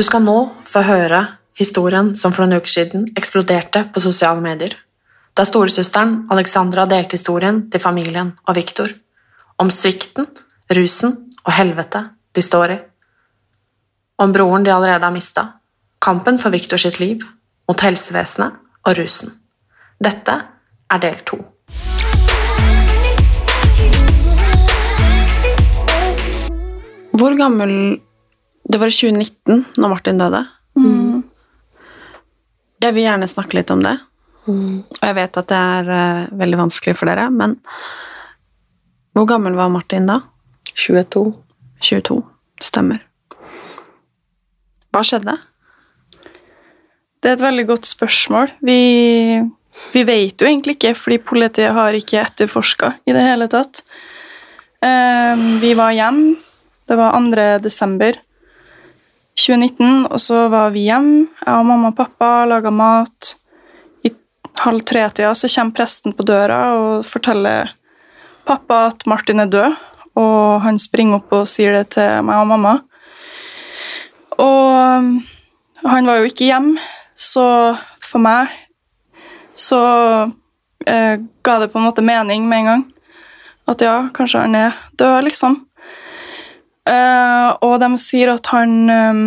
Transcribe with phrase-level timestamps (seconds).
[0.00, 0.34] Du skal nå
[0.64, 1.18] få høre
[1.60, 4.72] historien som for noen uker siden eksploderte på sosiale medier.
[5.36, 8.88] Da storesøsteren Alexandra delte historien til familien og Viktor.
[9.60, 10.30] Om svikten,
[10.72, 11.12] rusen
[11.44, 12.78] og helvete de står i.
[14.24, 15.46] Om broren de allerede har mista.
[16.00, 17.20] Kampen for Viktor sitt liv,
[17.68, 19.36] mot helsevesenet og rusen.
[20.00, 20.42] Dette
[20.88, 21.44] er del to.
[27.12, 28.00] Hvor gammel
[28.70, 30.44] Det var i 2019 når Martin døde.
[32.80, 33.96] Jeg vil gjerne snakke litt om det.
[34.50, 37.58] Og jeg vet at det er uh, veldig vanskelig for dere, men
[39.14, 40.20] hvor gammel var Martin da?
[40.78, 41.24] 22.
[41.82, 42.20] 22.
[42.62, 43.02] Stemmer.
[44.94, 45.36] Hva skjedde?
[47.20, 48.54] Det er et veldig godt spørsmål.
[48.64, 48.78] Vi,
[49.92, 53.82] vi vet jo egentlig ikke, fordi politiet har ikke etterforska i det hele tatt.
[54.80, 56.38] Um, vi var hjemme.
[56.88, 57.62] Det var 2.
[57.62, 58.16] desember
[59.38, 61.28] 2019, og så var vi hjemme.
[61.44, 63.34] Jeg og mamma og pappa laga mat.
[64.04, 64.12] I
[64.64, 67.72] halv tre-tida så kommer presten på døra og forteller
[68.48, 69.76] pappa at Martin er død,
[70.18, 72.74] og han springer opp og sier det til meg og mamma.
[74.40, 75.20] Og
[75.86, 76.80] han var jo ikke hjemme,
[77.16, 78.50] så for meg
[79.60, 79.80] så
[80.86, 82.84] eh, ga det på en måte mening med en gang.
[83.68, 85.58] At ja, kanskje han er død, liksom.
[86.88, 89.24] Eh, og de sier at han um,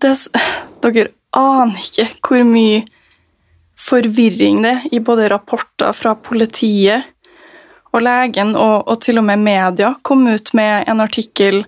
[0.00, 0.14] det,
[0.84, 2.82] Dere aner ikke hvor mye
[3.80, 7.06] forvirring det er i både rapporter fra politiet
[7.90, 11.64] og legen, og, og til og med media kom ut med en artikkel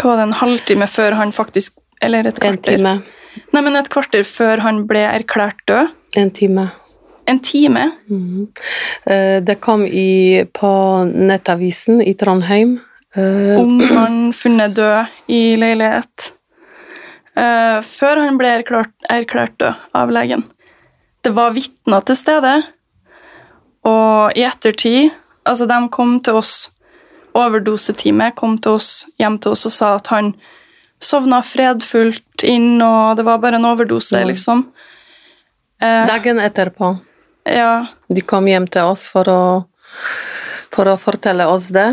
[0.00, 2.72] Hva var det, en halvtime før han faktisk Eller et kvarter.
[2.72, 2.92] En time.
[3.52, 5.90] Nei, men et kvarter før han ble erklært død.
[6.16, 6.70] En time.
[7.30, 7.84] En time.
[8.10, 8.48] Mm.
[9.46, 10.70] Det kom i, på
[11.06, 12.78] nettavisen i Trondheim.
[13.14, 16.32] Eh, Ung mann funnet død i leilighet.
[17.34, 20.44] Eh, før han ble erklært, erklært død av legen.
[21.24, 22.54] Det var vitner til stede,
[23.86, 25.16] og i ettertid
[25.48, 26.68] Altså, de kom til oss,
[27.34, 30.28] overdoseteamet kom til oss, hjem til oss og sa at han
[31.00, 34.66] sovna fredfullt inn, og det var bare en overdose, liksom.
[35.80, 36.92] Eh, Dagen etterpå.
[37.50, 39.42] Ja, De kom hjem til oss for å,
[40.70, 41.88] for å fortelle oss det.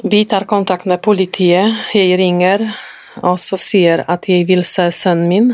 [0.00, 1.74] Vi tar kontakt med politiet.
[1.92, 2.70] Jeg ringer
[3.26, 5.50] og så sier at jeg vil se sønnen min.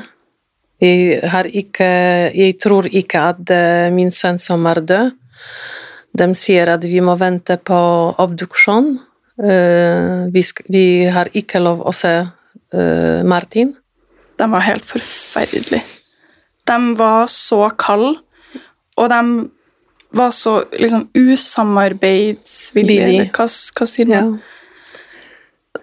[0.82, 1.88] Jeg, har ikke,
[2.36, 5.14] jeg tror ikke at er min sønn som er død.
[6.16, 7.80] De sier at vi må vente på
[8.22, 8.92] obduksjon.
[9.36, 13.74] Eh, vi, vi har ikke lov å se eh, Martin.
[14.36, 15.95] Den var helt forferdelige.
[16.66, 18.18] De var så kalde,
[18.96, 19.20] og de
[20.16, 23.30] var så liksom usamarbeidsvillige.
[23.34, 24.40] Hva, hva sier man?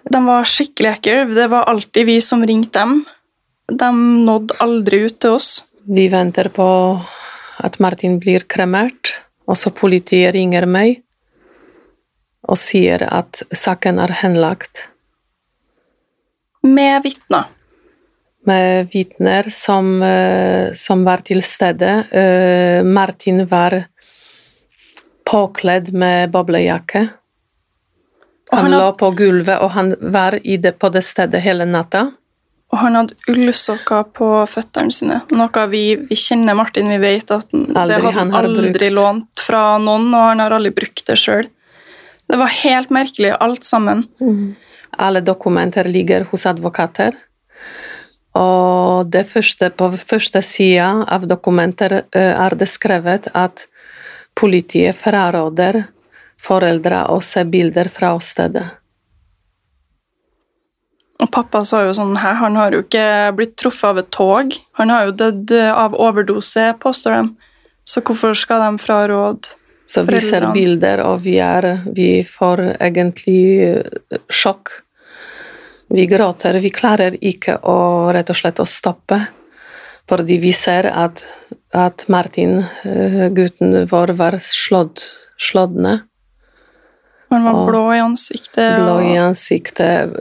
[0.04, 1.34] De var skikkelig ekle.
[1.36, 3.04] Det var alltid vi som ringte dem.
[3.68, 3.90] De
[4.26, 5.50] nådde aldri ut til oss.
[5.84, 6.66] Vi venter på
[7.64, 9.14] at Martin blir kremert,
[9.48, 11.00] og så politiet ringer meg
[12.44, 14.88] og sier at saken er henlagt.
[16.64, 17.44] Med vitner.
[18.44, 22.04] Med vitner som, eh, som var til stede.
[22.12, 23.84] Eh, Martin var
[25.24, 27.08] påkledd med boblejakke.
[28.52, 32.10] Han han, lå på gulvet, og han var i det, på det stedet hele natta.
[32.74, 35.20] og han hadde ullsokker på føttene sine.
[35.30, 38.94] Noe vi, vi kjenner Martin, vi vet at Aldri det hadde han aldri brukt.
[38.96, 41.46] lånt fra noen, og han har aldri brukt det sjøl.
[42.26, 44.08] Det var helt merkelig, alt sammen.
[44.98, 47.14] Alle dokumenter ligger hos advokater.
[48.34, 53.66] Og det første, på første sida av dokumenter eh, er det skrevet at
[54.34, 55.84] politiet fraråder
[56.42, 58.66] foreldre å se bilder fra åstedet.
[61.22, 63.06] Og pappa sa jo sånn her, han har jo ikke
[63.38, 64.56] blitt truffet av et tog.
[64.80, 67.52] Han har jo dødd av overdose, påstår de.
[67.88, 69.54] Så hvorfor skal de fraråde
[69.86, 74.80] Så vi ser bilder, og vi, er, vi får egentlig eh, sjokk.
[75.94, 76.58] Vi gråter.
[76.58, 77.76] Vi klarer ikke å
[78.14, 79.20] rett og slett å stoppe.
[80.10, 81.22] Fordi vi ser at,
[81.72, 85.04] at Martin, eh, gutten vår, var slått,
[85.38, 86.02] slått ned.
[87.30, 88.76] Han var blå i ansiktet.
[88.82, 90.12] Blå i ansiktet,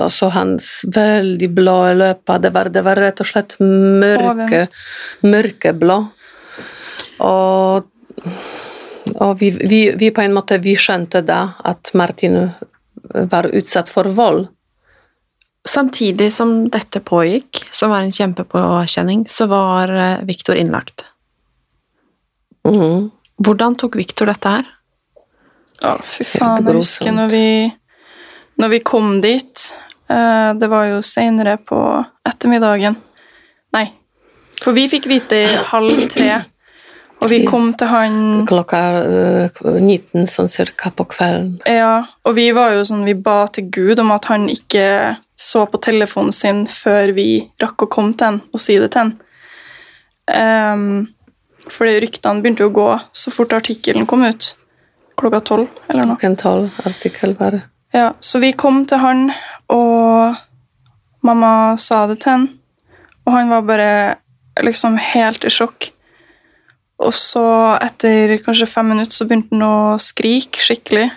[0.00, 2.44] altså hans veldig blå løper.
[2.44, 4.66] Det var, det var rett og slett mørke,
[5.24, 5.98] mørkeblå.
[7.26, 7.90] Og,
[9.12, 12.42] og vi, vi, vi på en måte vi skjønte da at Martin
[13.12, 14.46] var utsatt for vold.
[15.68, 21.04] Samtidig som dette pågikk, som var en kjempepåkjenning, så var eh, Viktor innlagt.
[22.66, 23.10] Mm.
[23.42, 24.66] Hvordan tok Viktor dette her?
[25.82, 26.66] Å, fy faen.
[26.66, 27.46] Jeg husker når vi,
[28.58, 29.64] når vi kom dit
[30.10, 31.78] eh, Det var jo seinere på
[32.28, 32.98] ettermiddagen.
[33.74, 33.86] Nei,
[34.62, 36.42] for vi fikk vite i halv tre.
[37.22, 38.14] Og vi kom til han
[38.50, 41.60] Klokka eh, 19 sånn cirka på kvelden.
[41.70, 44.86] Ja, og vi var jo sånn Vi ba til Gud om at han ikke
[45.52, 47.26] så på telefonen sin før vi
[47.60, 49.12] rakk å komme til han og si det til han.
[50.32, 50.86] Um,
[51.68, 54.52] fordi ryktene begynte å gå så fort artikkelen kom ut.
[55.20, 56.16] Klokka tolv, eller noe.
[56.16, 57.66] Klokken tolv artikkel bare.
[57.92, 59.26] Ja, så vi kom til han,
[59.70, 60.38] og
[61.26, 62.46] mamma sa det til han,
[63.26, 63.90] og han var bare
[64.64, 65.90] liksom helt i sjokk.
[67.02, 67.44] Og så,
[67.82, 71.10] etter kanskje fem minutter, så begynte han å skrike skikkelig.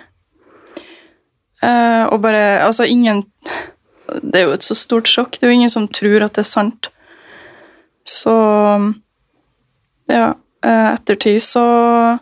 [1.64, 3.24] Uh, og bare Altså, ingen
[4.22, 5.38] Det er jo et så stort sjokk.
[5.38, 6.90] Det er jo ingen som tror at det er sant.
[8.06, 8.36] Så
[10.06, 12.20] Ja, eh, ettertid så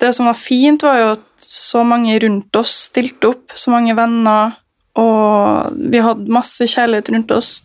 [0.00, 3.52] Det som var fint, var jo at så mange rundt oss stilte opp.
[3.54, 4.56] Så mange venner.
[4.98, 7.62] Og vi hadde masse kjærlighet rundt oss.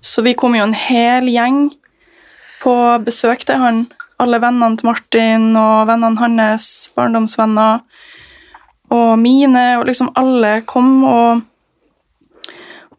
[0.00, 1.74] Så vi kom jo en hel gjeng
[2.62, 2.74] på
[3.04, 3.84] besøk til han.
[4.18, 7.82] Alle vennene til Martin og vennene hans, barndomsvenner.
[8.90, 11.42] Og mine, og liksom alle kom og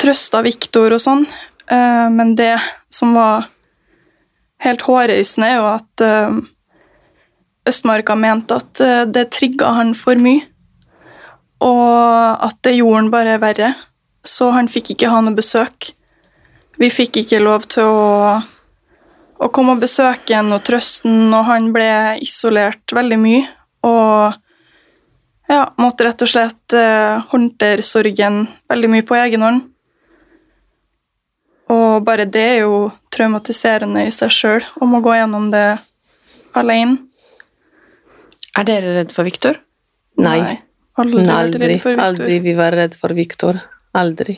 [0.01, 1.25] trøsta Viktor og sånn.
[1.71, 2.59] Eh, Men det
[2.89, 3.50] som var
[4.63, 6.38] helt hårreisende, er jo at eh,
[7.65, 10.45] Østmarka mente at eh, det trigga han for mye.
[11.65, 13.74] Og at det gjorde han bare verre.
[14.25, 15.94] Så han fikk ikke ha noe besøk.
[16.77, 18.41] Vi fikk ikke lov til å,
[19.39, 23.45] å komme og besøke han og trøste han, og han ble isolert veldig mye.
[23.86, 24.36] Og
[25.48, 26.75] ja, måtte rett og slett
[27.31, 29.63] håndtere sorgen veldig mye på egen hånd.
[31.73, 35.67] Og bare det er jo traumatiserende i seg sjøl, å gå gjennom det
[36.57, 37.00] alene.
[38.56, 39.57] Er dere redd for Viktor?
[40.21, 40.39] Nei.
[40.95, 42.06] Aldri, aldri, redd for Victor.
[42.06, 43.59] aldri vi var redd for Viktor.
[43.95, 44.38] Aldri.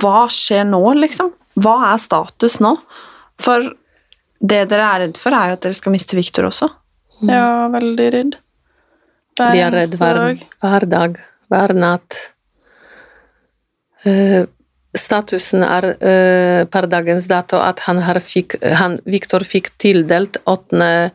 [0.00, 1.32] Hva skjer nå, liksom?
[1.58, 2.76] Hva er status nå?
[3.42, 3.72] For
[4.40, 6.70] det dere er redd for, er jo at dere skal miste Viktor også.
[7.26, 8.38] Ja, veldig redd.
[9.40, 10.20] Hver Vi er redd hver,
[10.62, 11.18] hver dag,
[11.50, 12.20] hver natt.
[14.08, 14.46] Eh,
[14.96, 21.10] statusen er eh, per dagens dato at han fikk, han, Viktor fikk tildelt 8.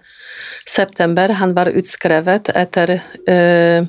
[0.67, 1.33] september.
[1.41, 3.85] Han var utskrevet etter eh,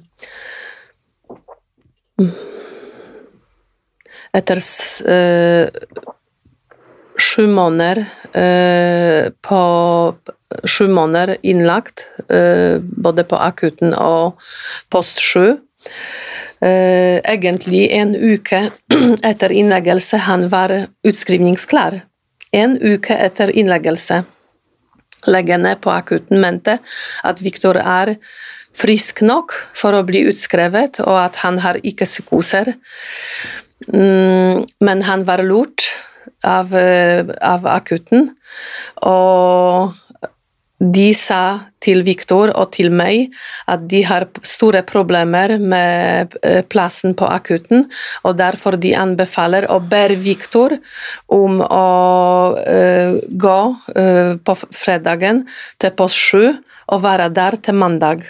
[4.37, 4.59] Etter
[7.17, 8.03] sju måneder
[9.45, 9.61] på
[10.65, 14.41] Sju måneder innlagt, både på akutten og
[14.93, 15.57] post 7.
[16.65, 18.71] Eh, egentlig en uke
[19.31, 20.73] etter innleggelse han var
[21.05, 22.01] utskrivningsklar.
[22.53, 24.23] En uke etter innleggelse.
[25.27, 26.79] Legene på akutten mente
[27.27, 28.15] at Viktor er
[28.77, 32.75] frisk nok for å bli utskrevet, og at han har ikke psykoser.
[33.93, 35.91] Mm, men han var lurt
[36.45, 38.31] av, eh, av akutten,
[39.03, 39.97] og
[40.79, 43.33] de sa til Viktor og til meg
[43.71, 47.87] at de har store problemer med eh, plassen på akutten,
[48.25, 50.77] og derfor de anbefaler og ber Viktor
[51.33, 51.87] om å
[52.57, 53.61] uh, gå
[53.97, 55.45] uh, på fredagen
[55.81, 56.59] til post 7
[56.93, 58.27] og være der til mandag.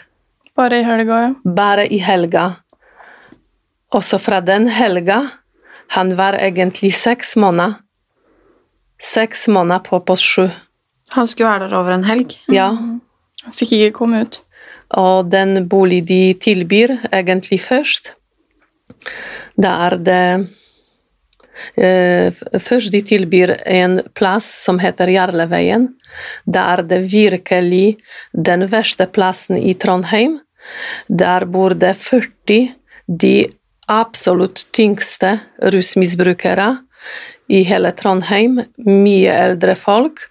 [0.57, 1.33] Bare i helga, ja.
[1.45, 2.47] Bare i helga.
[3.95, 5.27] Også fra den helga
[5.95, 7.77] Han var egentlig seks måneder.
[8.99, 10.49] Seks måneder på post 7.
[11.15, 12.35] Han skulle være der over en helg.
[12.53, 12.71] Ja.
[13.45, 14.41] Han fikk ikke komme ut.
[14.97, 18.15] Og den bolig de tilbyr egentlig først,
[19.57, 20.49] Da er det
[21.77, 25.89] eh, Først de tilbyr en plass som heter Jarleveien.
[26.47, 27.99] Da er det virkelig
[28.33, 30.41] den verste plassen i Trondheim.
[31.09, 32.75] Der bor det 40
[33.07, 33.53] de
[33.89, 36.77] absolutt tyngste rusmisbrukere
[37.49, 38.61] i hele Trondheim.
[38.77, 40.27] Mye eldre folk.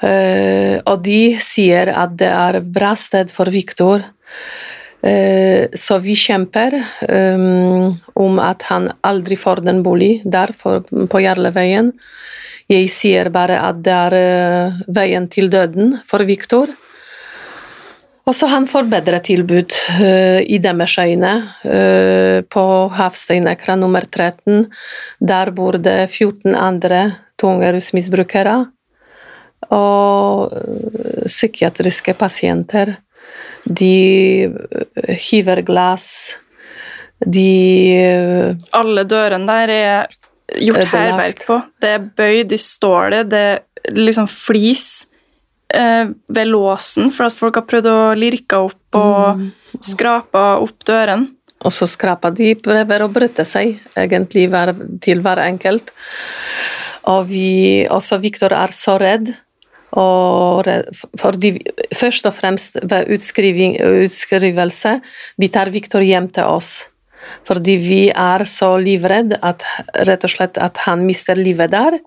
[0.00, 4.04] Eh, og de sier at det er bra sted for Viktor.
[5.00, 6.76] Eh, så vi kjemper
[7.08, 11.94] um, om at han aldri får den bolig der på Jarleveien.
[12.70, 16.72] Jeg sier bare at det er eh, veien til døden for Viktor.
[18.28, 19.74] Og så han får bedre tilbud
[20.44, 21.32] i deres øyne
[22.52, 22.64] på
[22.94, 24.68] Havsteinekra nummer 13.
[25.18, 27.00] Der bor det 14 andre
[27.40, 28.68] tunge rusmisbrukere
[29.74, 32.96] og eh, psykiatriske pasienter.
[33.64, 34.50] De
[35.30, 36.36] hiver glass,
[37.20, 40.14] de Alle dørene der er
[40.58, 41.60] gjort hærverk på.
[41.80, 45.06] Det er bøyd i stålet, det er liksom flis
[45.74, 49.44] eh, ved låsen for at folk har prøvd å lirke opp og
[49.84, 51.36] skrape opp dørene.
[51.60, 54.46] Og så skraper de, prøver å bryte seg, egentlig
[55.04, 55.92] til hver enkelt.
[57.12, 59.28] Og vi, også Viktor er så redd.
[59.90, 61.52] Fordi
[61.96, 64.94] først og fremst ved utskrivelse,
[65.38, 66.88] vi tar Viktor hjem til oss.
[67.46, 69.64] Fordi vi er så livredde at
[70.08, 71.98] rett og slett at han mister livet der.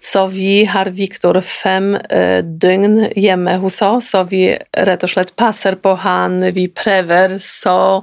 [0.00, 5.34] Så vi har Viktor fem eh, døgn hjemme hos oss, så vi rett og slett
[5.36, 6.40] passer på han.
[6.56, 8.00] Vi prøver så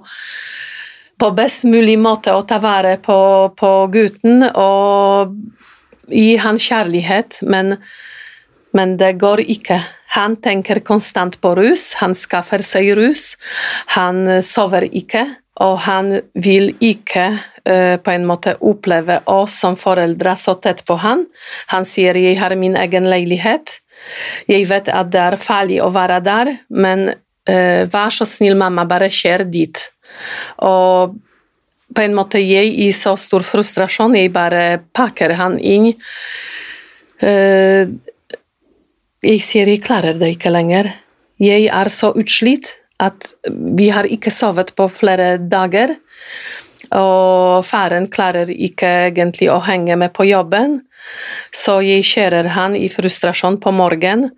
[1.17, 3.17] på best mulig måte å ta vare på,
[3.58, 5.34] på gutten og
[6.13, 7.79] gi han kjærlighet, men,
[8.76, 9.80] men det går ikke.
[10.18, 13.36] Han tenker konstant på rus, han skaffer seg rus,
[13.96, 15.26] han sover ikke,
[15.64, 17.26] og han vil ikke
[17.66, 21.26] eh, på en måte oppleve oss som foreldre så tett på han.
[21.74, 23.80] Han sier 'jeg har min egen leilighet'.
[24.48, 27.10] Jeg vet at det er farlig å være der, men
[27.50, 29.90] uh, vær så snill, mamma, bare kjør dit.
[30.62, 31.16] Og
[31.96, 35.94] på en måte jeg i så stor frustrasjon, jeg bare pakker han inn.
[37.24, 37.88] Eh,
[39.26, 40.92] jeg sier jeg klarer det ikke lenger.
[41.42, 45.96] Jeg er så utslitt at vi har ikke sovet på flere dager.
[46.98, 50.80] Og faren klarer ikke egentlig å henge med på jobben,
[51.52, 54.32] så jeg kjører han i frustrasjon på morgenen.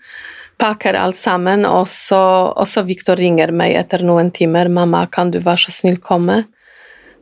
[0.60, 2.20] Pakker alt sammen, og så,
[2.52, 4.68] og så Victor ringer meg etter noen timer.
[4.68, 6.44] 'Mamma, kan du være så snill komme?'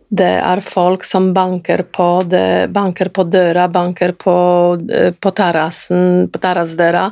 [0.08, 4.36] Det er folk som banker på, det banker på døra, banker på,
[4.94, 7.12] eh, på terrassen, på terrassdøra.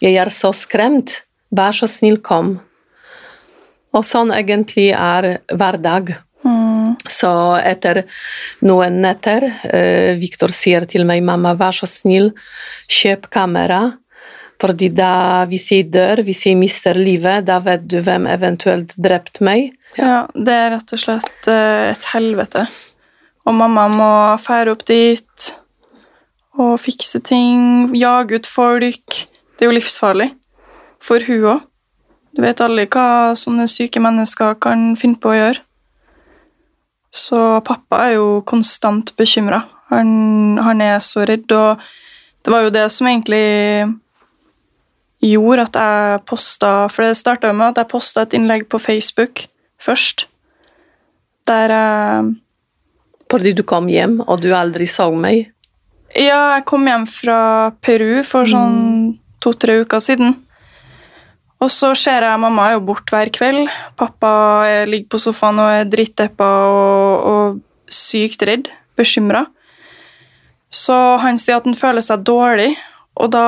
[0.00, 1.22] Jeg er så skremt.
[1.52, 2.60] Vær så snill, kom.
[3.92, 6.14] Og sånn egentlig er hverdag.
[6.42, 6.96] Mm.
[7.12, 8.02] Så etter
[8.64, 12.32] noen netter eh, Victor sier til meg, 'Mamma, vær så snill,
[12.88, 13.98] kjøp kamera'.
[14.62, 19.42] Fordi da, hvis jeg dør, hvis jeg mister livet, da vet du hvem eventuelt drepte
[19.42, 19.72] meg.
[19.98, 22.68] Ja, det er rett og slett eh, et helvete.
[23.42, 25.48] Og mamma må fære opp dit
[26.62, 29.18] og fikse ting, jage ut folk.
[29.56, 30.28] Det er jo livsfarlig
[31.02, 31.66] for hun òg.
[32.32, 35.64] Du vet aldri hva sånne syke mennesker kan finne på å gjøre.
[37.12, 39.64] Så pappa er jo konstant bekymra.
[39.92, 41.82] Han, han er så redd, og
[42.46, 43.42] det var jo det som egentlig
[45.22, 49.46] gjorde at jeg posta For det starta med at jeg posta et innlegg på Facebook
[49.82, 50.26] først.
[51.46, 52.34] Der jeg
[53.30, 55.48] Fordi du kom hjem, og du aldri så meg.
[56.12, 60.36] Ja, jeg kom hjem fra Peru for sånn to-tre uker siden.
[61.62, 63.70] Og så ser jeg mamma er jo borte hver kveld.
[63.96, 64.32] Pappa
[64.84, 68.68] ligger på sofaen og er dritdeppa og, og sykt redd.
[68.98, 69.46] Bekymra.
[70.72, 72.72] Så han sier at han føler seg dårlig,
[73.20, 73.46] og da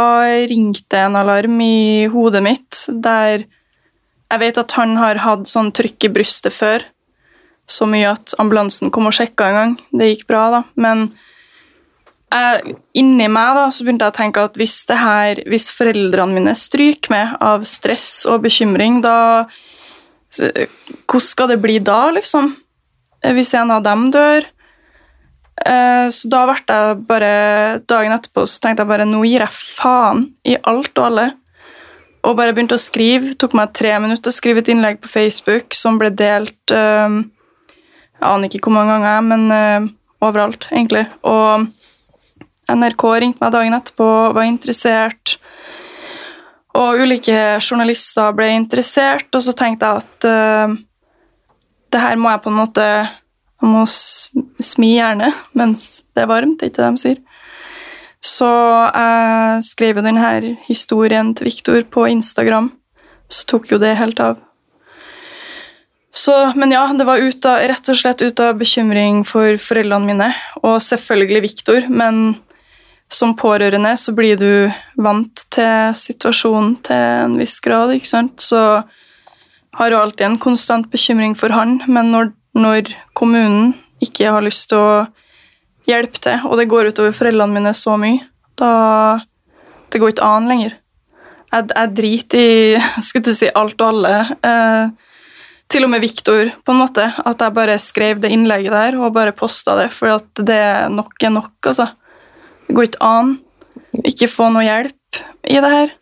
[0.51, 3.47] ringte en alarm i hodet mitt der
[4.33, 6.83] jeg vet at han har hatt sånn trykk i brystet før.
[7.71, 9.75] Så mye at ambulansen kom og sjekka en gang.
[9.95, 10.61] Det gikk bra, da.
[10.75, 11.05] Men
[12.35, 16.35] jeg, inni meg da, så begynte jeg å tenke at hvis, det her, hvis foreldrene
[16.35, 19.47] mine stryker med av stress og bekymring, da
[20.35, 22.49] Hvordan skal det bli da, liksom?
[23.37, 24.49] Hvis en av dem dør?
[25.63, 29.55] Eh, Så da ble jeg bare Dagen etterpå så tenkte jeg bare nå gir jeg
[29.55, 31.29] faen i alt og alle.
[32.25, 33.31] Og bare begynte å skrive.
[33.31, 37.21] Det tok meg tre minutter å skrive et innlegg på Facebook som ble delt eh,
[38.15, 39.89] Jeg aner ikke hvor mange ganger, men eh,
[40.25, 41.05] overalt, egentlig.
[41.29, 41.69] Og
[42.71, 45.37] NRK ringte meg dagen etterpå, var interessert.
[46.75, 50.75] Og ulike journalister ble interessert, og så tenkte jeg at uh,
[51.95, 52.87] det her må jeg på en måte
[53.65, 57.21] Man må smi gjerne mens det er varmt, er ikke det de sier.
[58.25, 62.71] Så jeg skrev jo denne historien til Viktor på Instagram.
[63.29, 64.41] Så tok jo det helt av.
[66.15, 70.29] Så, men ja, det var av, rett og slett ut av bekymring for foreldrene mine,
[70.63, 72.37] og selvfølgelig Viktor, men
[73.11, 78.39] som pårørende så blir du vant til situasjonen til en viss grad, ikke sant?
[78.39, 78.61] Så
[79.75, 84.71] har jo alltid en konstant bekymring for han, men når, når kommunen ikke har lyst
[84.71, 85.05] til å
[85.89, 88.23] hjelpe til, og det går utover foreldrene mine så mye,
[88.59, 89.21] da
[89.93, 90.73] Det går ikke an lenger.
[91.55, 94.15] Jeg, jeg driter i skulle si alt og alle.
[94.43, 94.89] Eh,
[95.71, 97.05] til og med Viktor, på en måte.
[97.23, 101.23] At jeg bare skrev det innlegget der og bare posta det, for at det nok
[101.23, 101.93] er nok, altså.
[102.67, 103.37] Det går ikke an.
[104.03, 105.95] Ikke få noe hjelp i det her.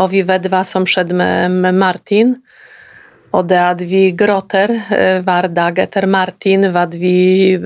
[0.00, 2.34] Og vi vet hva som skjedde med, med Martin.
[3.30, 7.58] Og det at vi gråter eh, hver dag etter Martin, at vi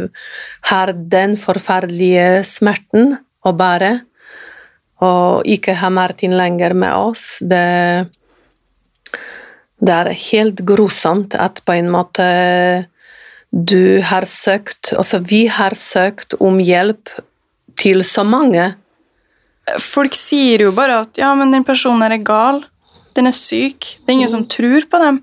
[0.70, 3.94] har den forferdelige smerten å bære,
[5.04, 8.08] og ikke ha Martin lenger med oss, det,
[9.80, 12.28] det er helt grusomt at på en måte
[13.54, 17.12] du har søkt Altså, vi har søkt om hjelp
[17.78, 18.72] til så mange.
[19.80, 22.64] Folk sier jo bare at ja, men den personen er gal.
[23.14, 23.94] Den er syk.
[24.02, 25.20] Det er ingen som tror på dem.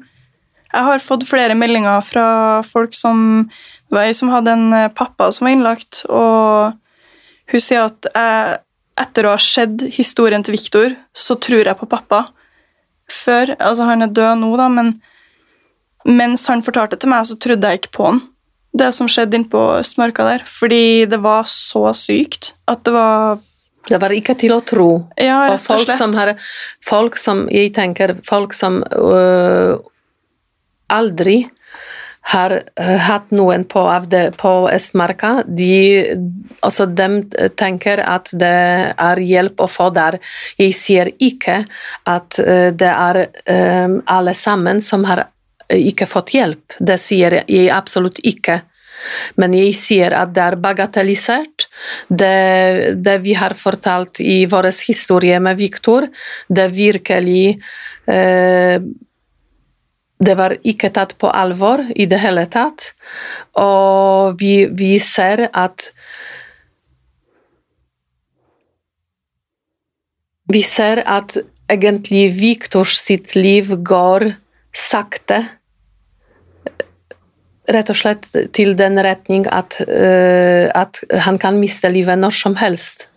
[0.72, 2.26] Jeg har fått flere meldinger fra
[2.64, 3.50] folk som
[3.90, 6.78] Det var ei som hadde en eh, pappa som var innlagt, og
[7.52, 8.60] hun sier at jeg,
[9.04, 12.30] etter å ha sett historien til Viktor, så tror jeg på pappa.
[13.12, 14.94] Før Altså, han er død nå, da, men
[16.08, 18.22] mens han fortalte det til meg, så trodde jeg ikke på han.
[18.72, 20.46] Det som skjedde innpå Østmarka der.
[20.48, 23.42] Fordi det var så sykt at det var
[23.90, 24.90] Det var ikke til å tro.
[25.18, 25.98] Ja, og rett og folk slett.
[25.98, 26.36] som har
[26.86, 29.76] Folk som Jeg tenker folk som øh,
[30.92, 31.40] aldri
[32.32, 33.82] har øh, hatt noen på,
[34.38, 35.74] på Østmarka, de,
[36.62, 37.10] altså de
[37.58, 38.54] tenker at det
[38.94, 40.20] er hjelp å få der.
[40.62, 41.64] Jeg sier ikke
[42.06, 45.26] at øh, det er øh, alle sammen som har
[45.72, 46.78] ikke fått hjelp.
[46.80, 48.62] Det sier jeg absolutt ikke.
[49.42, 51.66] Men jeg sier at det er bagatellisert.
[52.08, 56.06] Det, det vi har fortalt i vår historie med Viktor,
[56.50, 57.56] det virkelig
[58.06, 58.78] eh,
[60.22, 62.92] Det var ikke tatt på alvor i det hele tatt.
[63.58, 65.92] Og vi, vi ser at
[70.52, 71.38] Vi ser at
[71.72, 74.26] egentlig Viktors sitt liv går
[74.76, 75.38] sakte
[77.72, 82.58] rett og slett til den retning at, eh, at han kan miste livet når som
[82.60, 83.08] helst.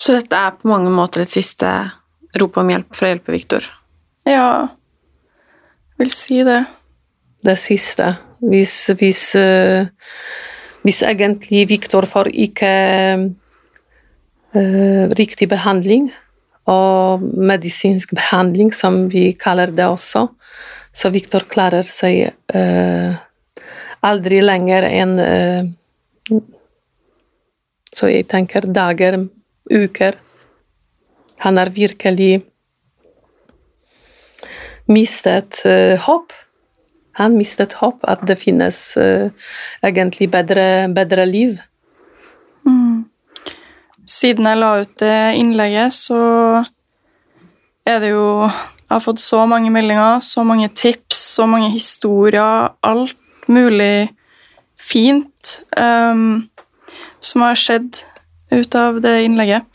[0.00, 1.70] Så dette er på mange måter et siste
[2.40, 3.66] rop om hjelp for å hjelpe Viktor?
[4.28, 4.68] Ja,
[6.00, 6.64] vil si det.
[7.44, 8.14] Det siste.
[8.40, 9.86] Hvis, hvis, eh,
[10.84, 12.72] hvis egentlig Viktor får ikke
[14.56, 16.10] eh, riktig behandling,
[16.70, 20.26] og medisinsk behandling, som vi kaller det også,
[20.92, 23.14] så Viktor klarer seg eh,
[24.06, 25.18] aldri lenger enn
[27.90, 29.16] Så jeg tenker dager,
[29.66, 30.14] uker.
[31.42, 32.44] Han er virkelig
[34.90, 36.34] mistet eh, håp.
[37.20, 39.30] Han mistet håp at det finnes eh,
[39.86, 41.58] egentlig bedre, bedre liv.
[44.10, 46.20] Siden jeg la ut det innlegget, så
[47.86, 48.50] er det jo
[48.90, 53.14] Jeg har fått så mange meldinger, så mange tips, så mange historier, alt
[53.46, 54.10] mulig
[54.82, 56.48] fint um,
[57.22, 58.00] som har skjedd
[58.50, 59.69] ut av det innlegget.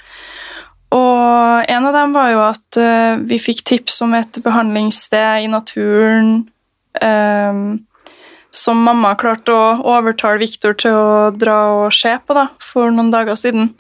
[0.94, 5.50] Og en av dem var jo at uh, vi fikk tips om et behandlingssted i
[5.52, 6.46] naturen
[7.02, 7.64] um,
[8.56, 13.12] som mamma klarte å overtale Viktor til å dra og se på da, for noen
[13.12, 13.74] dager siden.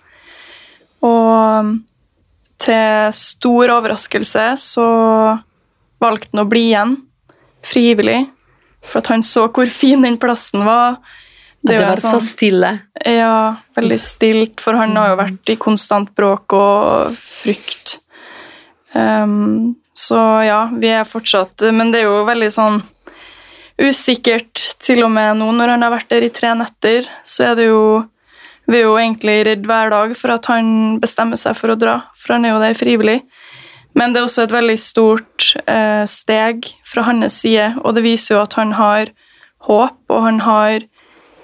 [1.05, 1.75] Og
[2.61, 4.87] til stor overraskelse så
[6.03, 6.97] valgte han å bli igjen,
[7.65, 8.25] frivillig,
[8.85, 10.99] for at han så hvor fin den plassen var.
[11.65, 12.71] Det, det var sånn, så stille.
[13.01, 17.97] ja, veldig stilt, for han har jo vært i konstant bråk og frykt.
[18.93, 22.77] Um, så ja, vi er fortsatt Men det er jo veldig sånn
[23.75, 27.57] usikkert, til og med nå når han har vært der i tre netter, så er
[27.59, 27.81] det jo
[28.65, 31.99] Vi er jo egentlig redd hver dag for at han bestemmer seg for å dra,
[32.17, 33.19] for han er jo der frivillig.
[33.93, 38.33] Men det er også et veldig stort eh, steg fra hans side, og det viser
[38.35, 39.11] jo at han har
[39.69, 40.87] håp, og han har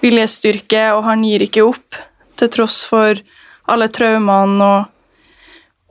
[0.02, 1.98] viljestyrke, og han gir ikke opp,
[2.40, 3.18] til tross for
[3.70, 4.88] alle traumene og,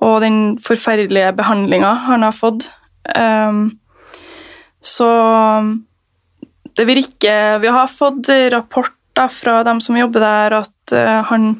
[0.03, 2.67] og den forferdelige behandlinga han har fått.
[3.15, 3.77] Um,
[4.81, 5.07] så
[6.77, 11.55] det virker Vi har fått rapporter fra dem som jobber der, at uh, han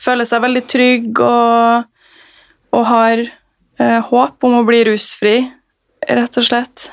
[0.00, 1.86] føler seg veldig trygg og,
[2.74, 3.24] og har
[3.80, 5.36] uh, håp om å bli rusfri,
[6.08, 6.90] rett og slett.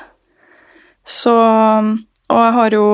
[1.08, 2.88] Så Og jeg har jo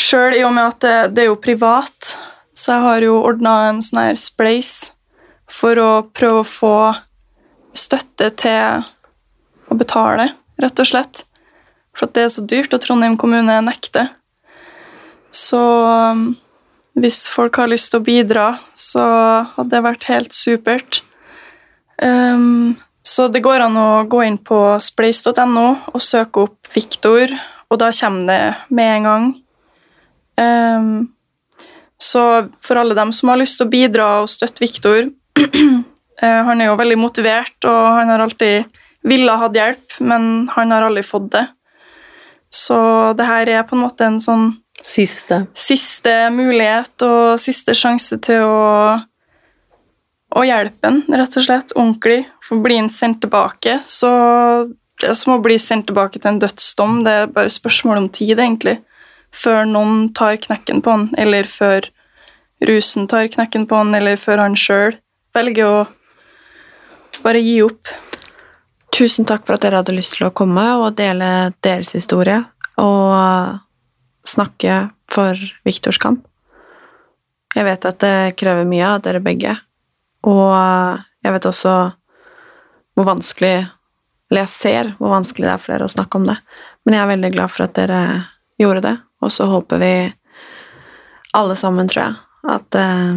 [0.00, 2.14] Sjøl, i og med at det, er jo privat,
[2.54, 4.90] så jeg har jo ordna en sånn her spleis
[5.50, 6.76] for å prøve å få
[7.74, 8.84] støtte til
[9.70, 11.24] å betale, rett og slett.
[11.94, 14.10] For at det er så dyrt, og Trondheim kommune nekter.
[15.34, 16.32] Så um,
[16.98, 18.46] hvis folk har lyst til å bidra,
[18.78, 19.04] så
[19.56, 21.02] hadde det vært helt supert.
[22.02, 22.74] Um,
[23.06, 27.34] så det går an å gå inn på spleis.no og søke opp Viktor,
[27.70, 29.26] og da kommer det med en gang.
[30.40, 31.14] Um,
[32.00, 36.60] så for alle dem som har lyst til å bidra og støtte Viktor uh, Han
[36.60, 41.02] er jo veldig motivert, og han har alltid ville hatt hjelp, men han har aldri
[41.04, 41.44] fått det.
[42.54, 42.76] Så
[43.18, 44.52] det her er på en måte en sånn
[44.84, 45.46] Siste.
[45.56, 48.98] Siste mulighet og siste sjanse til å,
[50.34, 51.72] å hjelpe ham, rett og slett.
[51.72, 52.18] Ordentlig.
[52.44, 54.10] For blir han sendt tilbake, så
[55.00, 56.98] det er som å bli sendt tilbake til en dødsdom.
[57.06, 58.76] Det er bare spørsmål om tid, egentlig
[59.34, 61.90] før noen tar knekken på han, eller før
[62.64, 64.96] rusen tar knekken på han, eller før han sjøl
[65.34, 65.78] velger å
[67.24, 67.90] bare gi opp.
[68.94, 72.44] Tusen takk for at dere hadde lyst til å komme og dele deres historie
[72.78, 73.58] og
[74.28, 76.22] snakke for Viktors kamp.
[77.54, 79.54] Jeg vet at det krever mye av dere begge,
[80.26, 80.54] og
[81.22, 81.74] jeg vet også
[82.94, 83.66] hvor vanskelig
[84.30, 86.34] Eller jeg ser hvor vanskelig det er for dere å snakke om det,
[86.82, 87.98] men jeg er veldig glad for at dere
[88.58, 89.94] gjorde det, og så håper vi
[91.34, 92.14] alle sammen, tror jeg,
[92.54, 93.16] at eh,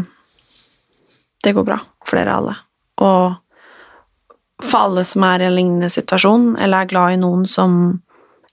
[1.43, 2.55] det går bra for dere alle.
[3.03, 3.35] Og
[4.63, 7.99] for alle som er i en lignende situasjon, eller er glad i noen som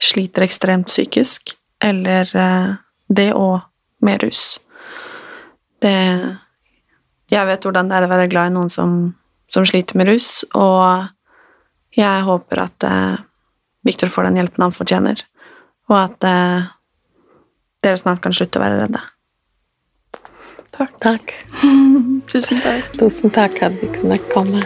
[0.02, 2.74] sliter ekstremt psykisk, eller eh,
[3.08, 3.60] det og
[4.04, 4.58] med rus.
[5.80, 5.96] Det
[7.32, 8.90] Jeg vet hvordan det er å være glad i noen som,
[9.48, 11.08] som sliter med rus, og
[11.96, 13.16] jeg håper at eh,
[13.84, 15.24] Victor får den hjelpen han fortjener,
[15.88, 16.68] og at eh,
[17.84, 19.04] dere snart kan slutte å være redde.
[20.74, 20.96] Takk.
[21.04, 21.36] Takk.
[22.32, 22.96] Tusen takk.
[22.98, 24.64] Tusen takk at vi kunne komme.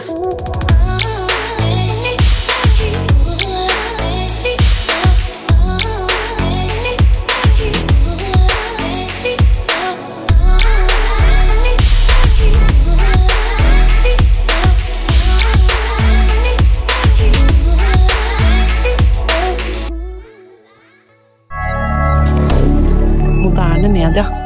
[23.89, 24.38] moderne media.